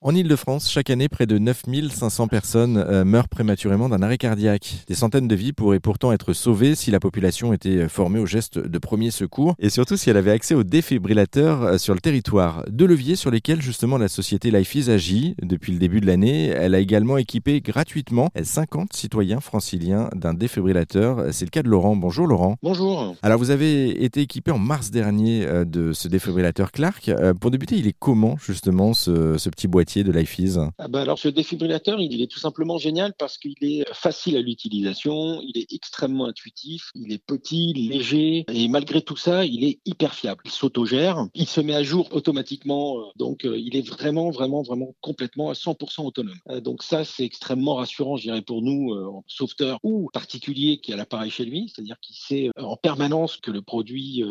[0.00, 4.84] En Ile-de-France, chaque année, près de 9500 personnes euh, meurent prématurément d'un arrêt cardiaque.
[4.86, 8.26] Des centaines de vies pourraient pourtant être sauvées si la population était euh, formée aux
[8.26, 12.00] gestes de premier secours et surtout si elle avait accès aux défibrillateurs euh, sur le
[12.00, 12.62] territoire.
[12.70, 16.46] Deux leviers sur lesquels justement la société Lifeis agit depuis le début de l'année.
[16.46, 21.24] Elle a également équipé gratuitement 50 citoyens franciliens d'un défibrillateur.
[21.32, 21.96] C'est le cas de Laurent.
[21.96, 22.54] Bonjour Laurent.
[22.62, 23.16] Bonjour.
[23.22, 27.10] Alors vous avez été équipé en mars dernier de ce défibrillateur Clark.
[27.40, 29.87] Pour débuter, il est comment justement ce, ce petit boîtier?
[29.96, 33.84] De LifeEase ah bah Alors ce défibrillateur, il, est tout simplement génial parce qu'il est
[33.94, 39.44] facile à l'utilisation, il est extrêmement intuitif, il est petit, léger et malgré tout ça,
[39.44, 40.42] il est hyper fiable.
[40.44, 44.62] Il s'autogère, il se met à jour automatiquement, euh, donc euh, il est vraiment, vraiment,
[44.62, 46.34] vraiment complètement à 100% autonome.
[46.50, 48.94] Euh, donc ça, c'est extrêmement rassurant, je dirais, pour nous,
[49.26, 53.62] sauveteurs ou particuliers qui a l'appareil chez lui, c'est-à-dire qu'il sait en permanence que le
[53.62, 54.24] produit,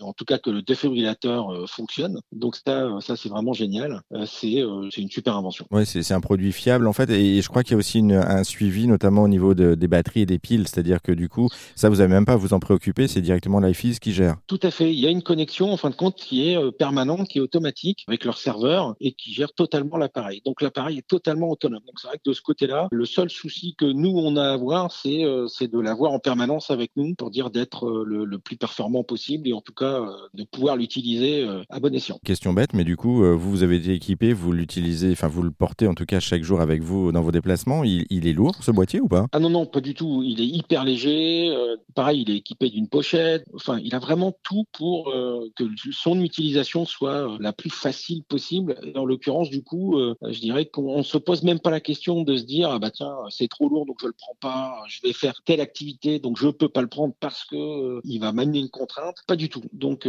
[0.00, 2.20] en tout cas que le défibrillateur fonctionne.
[2.32, 4.02] Donc ça, ça c'est vraiment génial.
[4.26, 5.66] c'est c'est une super invention.
[5.70, 8.44] Oui, c'est un produit fiable en fait, et je crois qu'il y a aussi un
[8.44, 11.96] suivi, notamment au niveau des batteries et des piles, c'est-à-dire que du coup, ça vous
[11.96, 14.36] n'avez même pas à vous en préoccuper, c'est directement LifeEase qui gère.
[14.46, 16.70] Tout à fait, il y a une connexion en fin de compte qui est euh,
[16.70, 20.42] permanente, qui est automatique avec leur serveur et qui gère totalement l'appareil.
[20.44, 21.82] Donc l'appareil est totalement autonome.
[21.86, 24.52] Donc c'est vrai que de ce côté-là, le seul souci que nous on a à
[24.52, 28.56] avoir, c'est euh, de l'avoir en permanence avec nous pour dire d'être euh, le, plus
[28.56, 30.00] performant possible et en tout cas
[30.32, 32.20] de pouvoir l'utiliser à bon escient.
[32.24, 34.77] Question bête, mais du coup, vous vous avez été équipé, vous l'utilisez
[35.12, 37.84] enfin vous le portez en tout cas chaque jour avec vous dans vos déplacements.
[37.84, 39.26] Il, est lourd ce boîtier ou pas?
[39.32, 40.22] Ah non non pas du tout.
[40.24, 41.50] Il est hyper léger.
[41.50, 43.44] Euh, pareil, il est équipé d'une pochette.
[43.54, 48.22] Enfin, il a vraiment tout pour euh, que son utilisation soit euh, la plus facile
[48.24, 48.76] possible.
[48.94, 52.44] En l'occurrence, du coup, je dirais qu'on se pose même pas la question de se
[52.44, 54.82] dire ah bah tiens c'est trop lourd donc je le prends pas.
[54.88, 58.32] Je vais faire telle activité donc je peux pas le prendre parce que il va
[58.32, 59.16] m'amener une contrainte.
[59.26, 59.62] Pas du tout.
[59.72, 60.06] Donc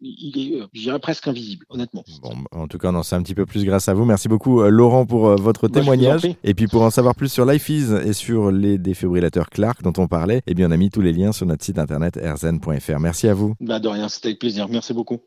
[0.00, 2.04] il est, je dirais presque invisible, honnêtement.
[2.22, 4.04] Bon, en tout cas, on en sait un petit peu plus grâce à vous.
[4.12, 6.20] Merci beaucoup euh, Laurent pour euh, votre témoignage.
[6.44, 10.06] Et puis pour en savoir plus sur LifeEase et sur les défibrillateurs Clark dont on
[10.06, 13.00] parlait, eh bien on a mis tous les liens sur notre site internet rzn.fr.
[13.00, 13.54] Merci à vous.
[13.58, 14.68] Bah de rien, c'était avec plaisir.
[14.68, 15.18] Merci beaucoup.